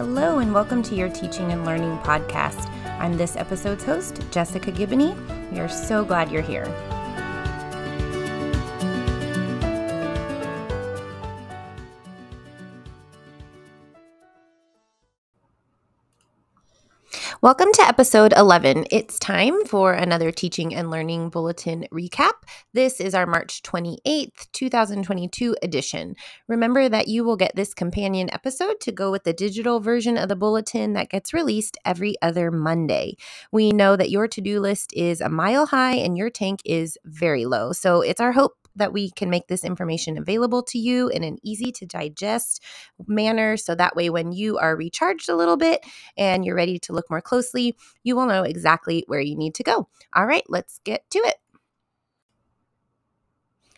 [0.00, 2.70] Hello, and welcome to your Teaching and Learning podcast.
[3.00, 5.14] I'm this episode's host, Jessica Gibney.
[5.52, 6.64] We are so glad you're here.
[17.42, 18.84] Welcome to episode 11.
[18.90, 22.32] It's time for another Teaching and Learning Bulletin recap.
[22.74, 26.16] This is our March 28th, 2022 edition.
[26.48, 30.28] Remember that you will get this companion episode to go with the digital version of
[30.28, 33.16] the bulletin that gets released every other Monday.
[33.50, 36.98] We know that your to do list is a mile high and your tank is
[37.06, 37.72] very low.
[37.72, 41.38] So it's our hope that we can make this information available to you in an
[41.42, 42.62] easy to digest
[43.06, 43.56] manner.
[43.56, 45.84] So that way, when you are recharged a little bit
[46.16, 49.62] and you're ready to look more closely, you will know exactly where you need to
[49.62, 49.88] go.
[50.14, 51.36] All right, let's get to it.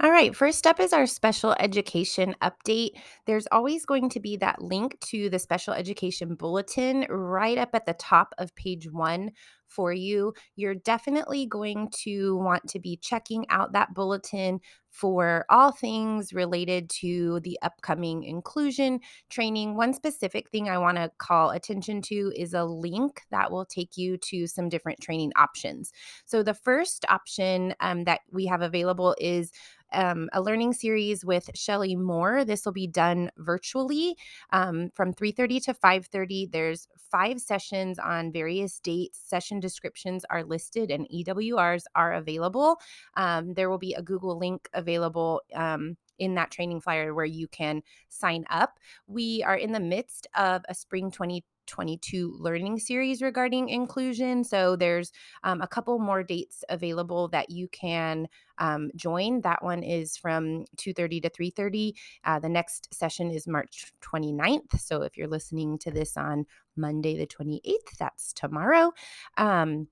[0.00, 2.90] All right, first up is our special education update.
[3.26, 7.86] There's always going to be that link to the special education bulletin right up at
[7.86, 9.30] the top of page one
[9.74, 10.32] for you.
[10.56, 14.60] You're definitely going to want to be checking out that bulletin
[14.94, 19.76] for all things related to the upcoming inclusion training.
[19.76, 23.96] One specific thing I want to call attention to is a link that will take
[23.96, 25.90] you to some different training options.
[26.26, 29.50] So, the first option um, that we have available is
[29.94, 32.44] um, a learning series with Shelley Moore.
[32.44, 34.16] This will be done virtually
[34.52, 36.50] um, from 3:30 to 5:30.
[36.50, 39.20] There's five sessions on various dates.
[39.24, 42.78] Session descriptions are listed and EWRs are available.
[43.16, 47.48] Um, there will be a Google link available um, in that training flyer where you
[47.48, 48.78] can sign up.
[49.06, 54.44] We are in the midst of a spring 20 22 learning series regarding inclusion.
[54.44, 55.12] So there's
[55.42, 59.40] um, a couple more dates available that you can um, join.
[59.40, 61.92] That one is from 2:30 to 3:30.
[62.24, 64.78] Uh, the next session is March 29th.
[64.80, 68.92] So if you're listening to this on Monday the 28th, that's tomorrow.
[69.36, 69.88] Um,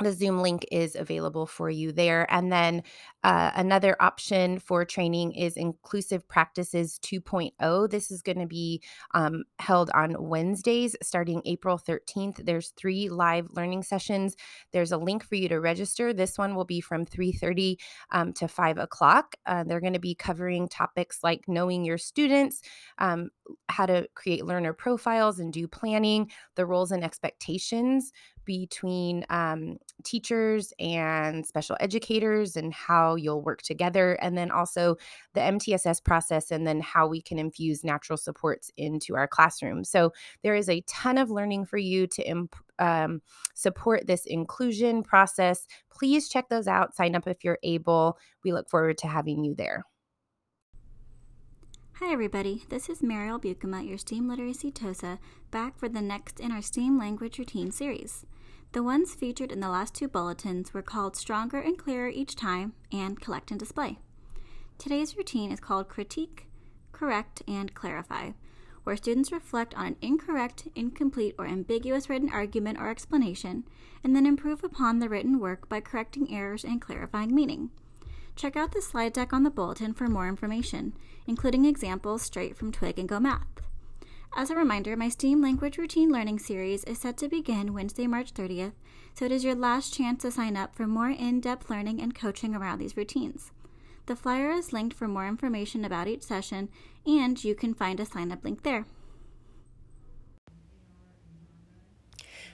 [0.00, 2.26] the Zoom link is available for you there.
[2.32, 2.82] And then
[3.22, 7.90] uh, another option for training is Inclusive Practices 2.0.
[7.90, 8.82] This is going to be
[9.14, 12.44] um, held on Wednesdays starting April 13th.
[12.44, 14.34] There's three live learning sessions.
[14.72, 16.12] There's a link for you to register.
[16.12, 17.76] This one will be from 3.30
[18.10, 19.36] um, to 5 o'clock.
[19.46, 22.62] Uh, they're going to be covering topics like knowing your students,
[22.98, 23.30] um,
[23.68, 28.12] how to create learner profiles and do planning, the roles and expectations
[28.44, 34.96] between um, teachers and special educators and how you'll work together, and then also
[35.34, 39.84] the MTSS process, and then how we can infuse natural supports into our classroom.
[39.84, 40.12] So
[40.42, 43.22] there is a ton of learning for you to imp- um,
[43.54, 45.66] support this inclusion process.
[45.90, 46.94] Please check those out.
[46.94, 48.18] Sign up if you're able.
[48.44, 49.84] We look forward to having you there.
[51.98, 55.20] Hi everybody, this is Merial Buikema, your STEAM Literacy TOSA,
[55.52, 58.26] back for the next in our STEAM Language Routine series.
[58.74, 62.72] The ones featured in the last two bulletins were called Stronger and Clearer Each Time
[62.90, 64.00] and Collect and Display.
[64.78, 66.48] Today's routine is called Critique,
[66.90, 68.32] Correct, and Clarify,
[68.82, 73.62] where students reflect on an incorrect, incomplete, or ambiguous written argument or explanation,
[74.02, 77.70] and then improve upon the written work by correcting errors and clarifying meaning.
[78.34, 80.94] Check out the slide deck on the bulletin for more information,
[81.28, 83.46] including examples straight from Twig and Go Math.
[84.36, 88.34] As a reminder, my STEAM Language Routine Learning Series is set to begin Wednesday, March
[88.34, 88.72] 30th,
[89.14, 92.16] so it is your last chance to sign up for more in depth learning and
[92.16, 93.52] coaching around these routines.
[94.06, 96.68] The flyer is linked for more information about each session,
[97.06, 98.86] and you can find a sign up link there.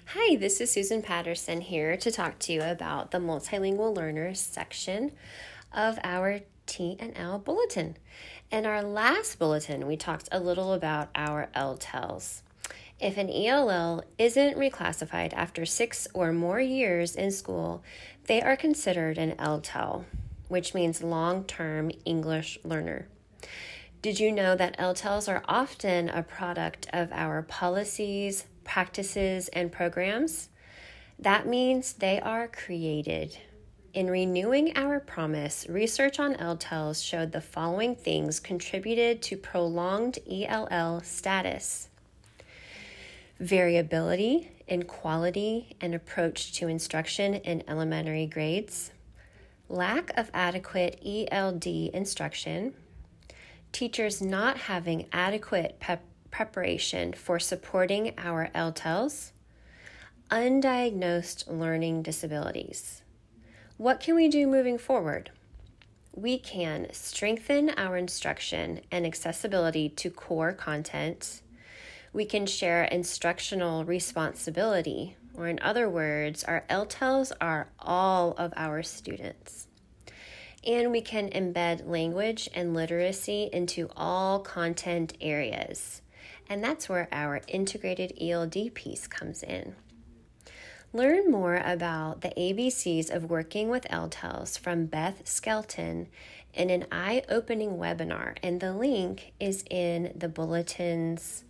[0.09, 5.13] Hi, this is Susan Patterson here to talk to you about the multilingual learners section
[5.73, 7.97] of our T and L bulletin.
[8.51, 12.43] In our last bulletin, we talked a little about our LTELs.
[12.99, 17.85] If an ELL isn't reclassified after six or more years in school,
[18.25, 20.05] they are considered an LTEL,
[20.49, 23.07] which means long term English learner.
[24.03, 30.49] Did you know that LTELs are often a product of our policies, practices, and programs?
[31.21, 33.39] That means they are created
[33.93, 41.01] in renewing our promise, research on LTELs showed the following things contributed to prolonged ELL
[41.03, 41.89] status.
[43.39, 48.93] Variability in quality and approach to instruction in elementary grades,
[49.69, 52.75] lack of adequate ELD instruction,
[53.73, 59.33] teachers not having adequate pep- preparation for supporting our LTELs,
[60.31, 63.03] undiagnosed learning disabilities.
[63.81, 65.31] What can we do moving forward?
[66.15, 71.41] We can strengthen our instruction and accessibility to core content.
[72.13, 78.83] We can share instructional responsibility, or in other words, our LTELs are all of our
[78.83, 79.67] students.
[80.63, 86.03] And we can embed language and literacy into all content areas.
[86.51, 89.75] And that's where our integrated ELD piece comes in.
[90.93, 96.09] Learn more about the ABCs of working with LTELs from Beth Skelton
[96.53, 101.45] in an eye opening webinar, and the link is in the bulletin's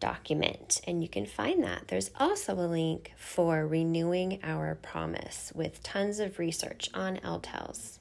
[0.00, 1.88] document, and you can find that.
[1.88, 7.98] There's also a link for renewing our promise with tons of research on LTELs.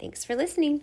[0.00, 0.80] Thanks for listening.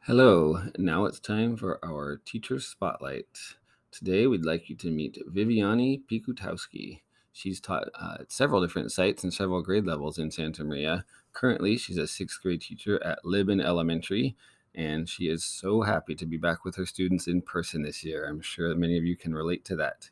[0.00, 3.59] Hello, now it's time for our Teacher Spotlight.
[3.92, 7.00] Today we'd like you to meet Viviani Pikutowski.
[7.32, 11.04] She's taught uh, at several different sites and several grade levels in Santa Maria.
[11.32, 14.36] Currently, she's a sixth grade teacher at Libin Elementary,
[14.76, 18.28] and she is so happy to be back with her students in person this year.
[18.28, 20.10] I'm sure many of you can relate to that.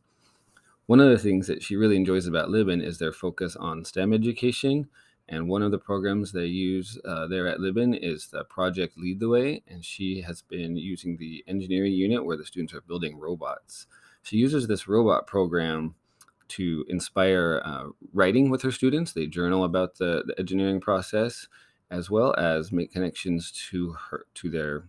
[0.86, 4.12] One of the things that she really enjoys about Libin is their focus on STEM
[4.12, 4.88] education.
[5.28, 9.20] And one of the programs they use uh, there at Libin is the project Lead
[9.20, 9.62] the Way.
[9.68, 13.86] And she has been using the engineering unit where the students are building robots.
[14.22, 15.94] She uses this robot program
[16.48, 19.12] to inspire uh, writing with her students.
[19.12, 21.46] They journal about the, the engineering process
[21.90, 24.84] as well as make connections to her to their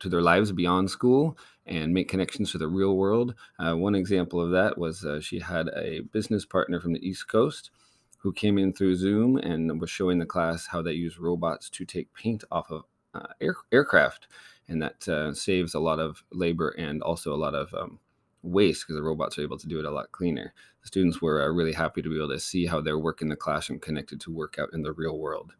[0.00, 1.36] to their lives beyond school
[1.66, 3.34] and make connections to the real world.
[3.58, 7.26] Uh, one example of that was uh, she had a business partner from the East
[7.26, 7.70] Coast
[8.18, 11.84] who came in through Zoom and was showing the class how they use robots to
[11.84, 12.82] take paint off of
[13.14, 14.28] uh, air, aircraft.
[14.68, 18.00] And that uh, saves a lot of labor and also a lot of um,
[18.42, 20.52] waste because the robots are able to do it a lot cleaner.
[20.82, 23.28] The students were uh, really happy to be able to see how their work in
[23.28, 25.52] the classroom connected to work out in the real world.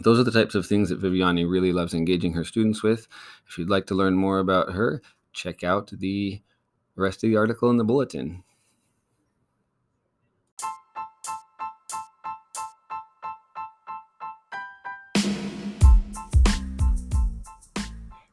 [0.00, 3.06] Those are the types of things that Viviani really loves engaging her students with.
[3.48, 5.00] If you'd like to learn more about her,
[5.32, 6.42] check out the
[6.96, 8.42] rest of the article in the bulletin.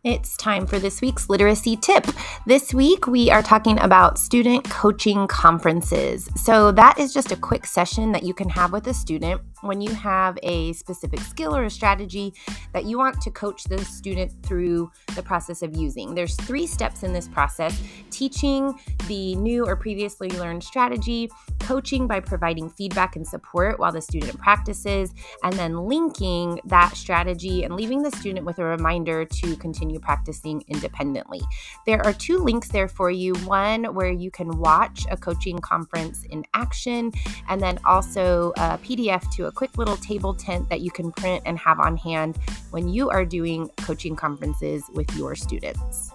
[0.03, 2.07] It's time for this week's literacy tip.
[2.48, 6.27] This week, we are talking about student coaching conferences.
[6.36, 9.80] So, that is just a quick session that you can have with a student when
[9.80, 12.33] you have a specific skill or a strategy
[12.74, 16.15] that you want to coach the student through the process of using.
[16.15, 18.74] There's three steps in this process teaching
[19.07, 21.30] the new or previously learned strategy,
[21.71, 27.63] coaching by providing feedback and support while the student practices, and then linking that strategy
[27.63, 31.39] and leaving the student with a reminder to continue practicing independently.
[31.85, 36.25] There are two links there for you one where you can watch a coaching conference
[36.25, 37.13] in action,
[37.47, 41.41] and then also a PDF to a quick little table tent that you can print
[41.45, 42.38] and have on hand
[42.71, 46.12] when you are doing coaching conferences with your students.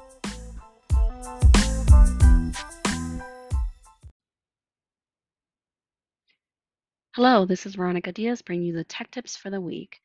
[7.16, 10.02] Hello, this is Veronica Diaz bringing you the tech tips for the week.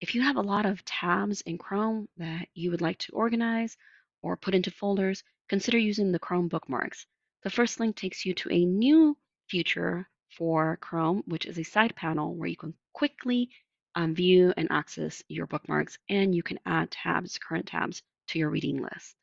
[0.00, 3.76] If you have a lot of tabs in Chrome that you would like to organize
[4.22, 7.06] or put into folders, consider using the Chrome bookmarks.
[7.44, 9.16] The first link takes you to a new
[9.48, 13.50] feature for Chrome, which is a side panel where you can quickly
[13.94, 18.50] um, view and access your bookmarks, and you can add tabs, current tabs, to your
[18.50, 19.14] reading list.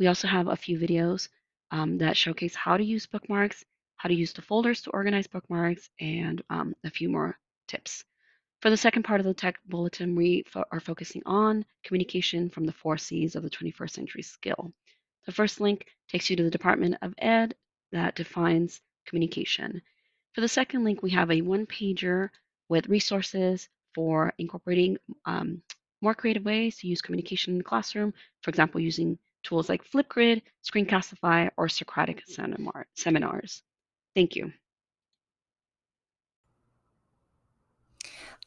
[0.00, 1.28] We also have a few videos
[1.70, 3.64] um, that showcase how to use bookmarks
[3.96, 7.38] how to use the folders to organize bookmarks, and um, a few more
[7.68, 8.04] tips.
[8.60, 12.64] For the second part of the tech bulletin, we fo are focusing on communication from
[12.64, 14.72] the four C's of the 21st century skill.
[15.26, 17.54] The first link takes you to the Department of Ed
[17.92, 19.82] that defines communication.
[20.32, 22.30] For the second link, we have a one pager
[22.68, 25.62] with resources for incorporating um,
[26.02, 28.12] more creative ways to use communication in the classroom,
[28.42, 32.22] for example, using tools like Flipgrid, Screencastify, or Socratic
[32.94, 33.62] seminars.
[34.16, 34.52] Thank you.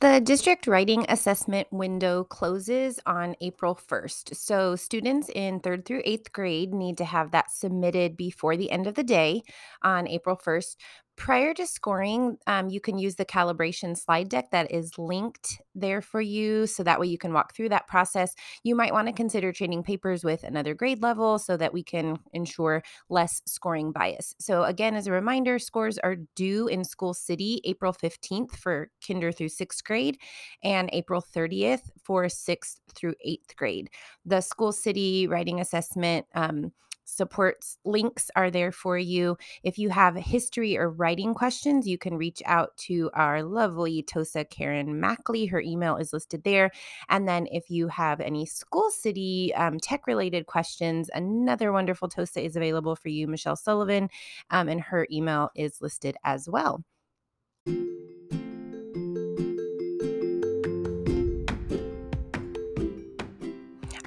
[0.01, 4.33] The district writing assessment window closes on April 1st.
[4.35, 8.87] So, students in third through eighth grade need to have that submitted before the end
[8.87, 9.43] of the day
[9.83, 10.77] on April 1st
[11.19, 16.01] prior to scoring, um, you can use the calibration slide deck that is linked there
[16.01, 16.65] for you.
[16.65, 18.33] So that way you can walk through that process.
[18.63, 22.17] You might want to consider trading papers with another grade level so that we can
[22.31, 24.33] ensure less scoring bias.
[24.39, 29.33] So, again, as a reminder, scores are due in School City April 15th for kinder
[29.33, 30.17] through sixth grade
[30.63, 33.89] and April 30th for sixth through eighth grade.
[34.25, 36.27] The School City writing assessment.
[36.33, 36.71] Um,
[37.09, 39.37] supports links are there for you.
[39.63, 44.45] If you have history or writing questions, you can reach out to our lovely Tosa
[44.45, 45.45] Karen Mackley.
[45.45, 46.71] Her email is listed there.
[47.09, 52.43] And then if you have any school city um, tech related questions, another wonderful Tosa
[52.43, 54.09] is available for you, Michelle Sullivan,
[54.49, 56.83] um, and her email is listed as well.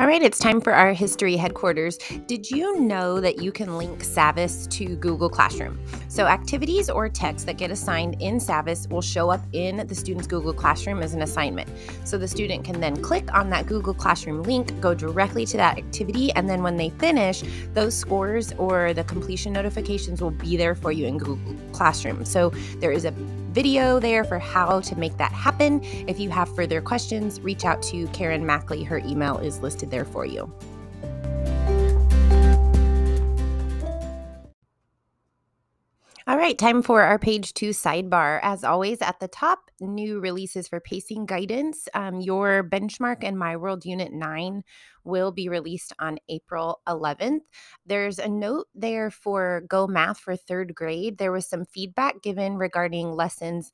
[0.02, 1.96] All right, it's time for our history headquarters.
[2.26, 5.78] Did you know that you can link Savvas to Google Classroom?
[6.08, 10.26] So, activities or texts that get assigned in Savvas will show up in the student's
[10.26, 11.70] Google Classroom as an assignment.
[12.02, 15.78] So, the student can then click on that Google Classroom link, go directly to that
[15.78, 20.74] activity, and then when they finish, those scores or the completion notifications will be there
[20.74, 22.24] for you in Google Classroom.
[22.24, 23.14] So, there is a
[23.52, 25.80] video there for how to make that happen.
[26.08, 28.82] If you have further questions, reach out to Karen Mackley.
[28.82, 30.52] Her email is listed there for you.
[36.32, 38.40] All right, time for our page two sidebar.
[38.42, 41.90] As always, at the top, new releases for pacing guidance.
[41.92, 44.62] Um, your benchmark and My World Unit 9
[45.04, 47.40] will be released on April 11th.
[47.84, 51.18] There's a note there for Go Math for third grade.
[51.18, 53.70] There was some feedback given regarding lessons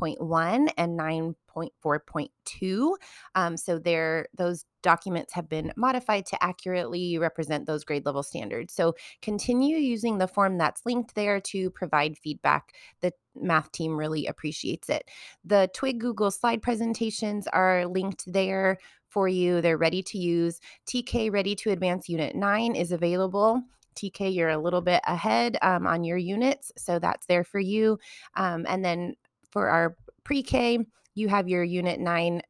[0.00, 2.94] 9.4.1 and 9.4.2.
[3.34, 8.74] Um, so there, those documents have been modified to accurately represent those grade level standards.
[8.74, 12.72] So continue using the form that's linked there to provide feedback.
[13.00, 15.08] The math team really appreciates it.
[15.44, 19.60] The Twig Google slide presentations are linked there for you.
[19.60, 20.60] They're ready to use.
[20.86, 23.62] TK Ready to Advance Unit 9 is available.
[23.94, 27.96] TK, you're a little bit ahead um, on your units, so that's there for you.
[28.34, 29.14] Um, and then
[29.54, 30.80] for our pre K,
[31.14, 32.42] you have your Unit 9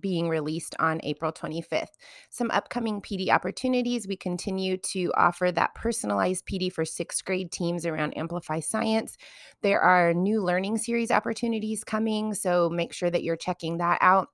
[0.00, 1.94] being released on April 25th.
[2.30, 4.08] Some upcoming PD opportunities.
[4.08, 9.16] We continue to offer that personalized PD for sixth grade teams around Amplify Science.
[9.62, 14.28] There are new learning series opportunities coming, so make sure that you're checking that out.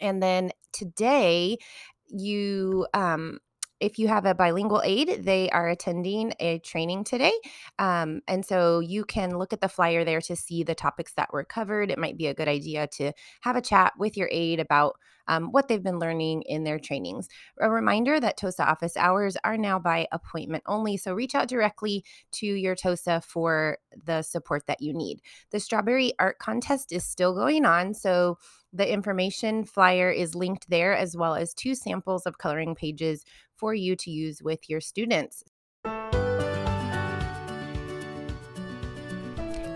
[0.00, 1.56] And then today,
[2.06, 3.38] you um,
[3.84, 7.32] if you have a bilingual aide, they are attending a training today.
[7.78, 11.32] Um, and so you can look at the flyer there to see the topics that
[11.32, 11.90] were covered.
[11.90, 13.12] It might be a good idea to
[13.42, 14.96] have a chat with your aide about
[15.28, 17.28] um, what they've been learning in their trainings.
[17.60, 20.96] A reminder that TOSA office hours are now by appointment only.
[20.96, 25.20] So reach out directly to your TOSA for the support that you need.
[25.50, 27.94] The Strawberry Art Contest is still going on.
[27.94, 28.38] So
[28.72, 33.24] the information flyer is linked there, as well as two samples of coloring pages
[33.56, 35.44] for you to use with your students.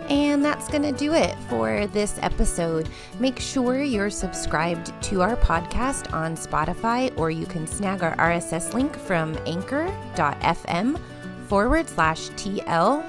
[0.09, 2.89] And that's going to do it for this episode.
[3.21, 8.73] Make sure you're subscribed to our podcast on Spotify, or you can snag our RSS
[8.73, 10.99] link from anchor.fm
[11.47, 13.03] forward slash TL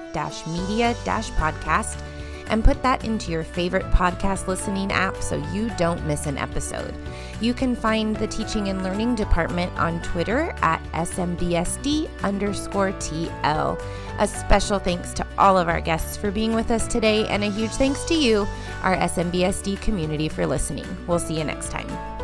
[0.48, 2.02] media podcast
[2.50, 6.94] and put that into your favorite podcast listening app so you don't miss an episode.
[7.42, 13.82] You can find the Teaching and Learning Department on Twitter at SMBSD underscore TL.
[14.20, 17.50] A special thanks to all of our guests for being with us today, and a
[17.50, 18.48] huge thanks to you,
[18.84, 20.86] our SMBSD community, for listening.
[21.08, 22.19] We'll see you next time.